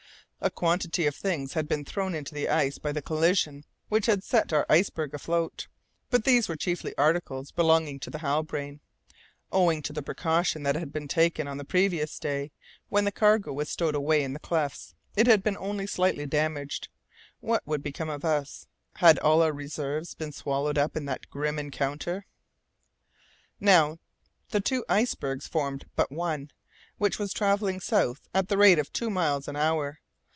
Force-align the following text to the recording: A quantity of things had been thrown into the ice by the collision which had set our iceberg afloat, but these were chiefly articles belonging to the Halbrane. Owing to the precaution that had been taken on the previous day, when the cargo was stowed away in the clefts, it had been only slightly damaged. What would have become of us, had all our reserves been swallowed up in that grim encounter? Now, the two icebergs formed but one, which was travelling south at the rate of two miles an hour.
A 0.43 0.49
quantity 0.49 1.05
of 1.05 1.15
things 1.15 1.53
had 1.53 1.67
been 1.67 1.85
thrown 1.85 2.15
into 2.15 2.33
the 2.33 2.49
ice 2.49 2.79
by 2.79 2.91
the 2.91 2.99
collision 3.03 3.63
which 3.89 4.07
had 4.07 4.23
set 4.23 4.51
our 4.51 4.65
iceberg 4.69 5.13
afloat, 5.13 5.67
but 6.09 6.23
these 6.23 6.49
were 6.49 6.55
chiefly 6.55 6.95
articles 6.97 7.51
belonging 7.51 7.99
to 7.99 8.09
the 8.09 8.17
Halbrane. 8.17 8.79
Owing 9.51 9.83
to 9.83 9.93
the 9.93 10.01
precaution 10.01 10.63
that 10.63 10.73
had 10.73 10.91
been 10.91 11.07
taken 11.07 11.47
on 11.47 11.57
the 11.59 11.63
previous 11.63 12.17
day, 12.17 12.51
when 12.89 13.05
the 13.05 13.11
cargo 13.11 13.53
was 13.53 13.69
stowed 13.69 13.93
away 13.93 14.23
in 14.23 14.33
the 14.33 14.39
clefts, 14.39 14.95
it 15.15 15.27
had 15.27 15.43
been 15.43 15.57
only 15.57 15.85
slightly 15.85 16.25
damaged. 16.25 16.87
What 17.39 17.61
would 17.67 17.81
have 17.81 17.83
become 17.83 18.09
of 18.09 18.25
us, 18.25 18.65
had 18.95 19.19
all 19.19 19.43
our 19.43 19.53
reserves 19.53 20.15
been 20.15 20.31
swallowed 20.31 20.79
up 20.79 20.97
in 20.97 21.05
that 21.05 21.29
grim 21.29 21.59
encounter? 21.59 22.25
Now, 23.59 23.99
the 24.49 24.59
two 24.59 24.83
icebergs 24.89 25.45
formed 25.45 25.85
but 25.95 26.11
one, 26.11 26.49
which 26.97 27.19
was 27.19 27.31
travelling 27.31 27.79
south 27.79 28.27
at 28.33 28.47
the 28.49 28.57
rate 28.57 28.79
of 28.79 28.91
two 28.91 29.11
miles 29.11 29.47
an 29.47 29.55
hour. 29.55 29.99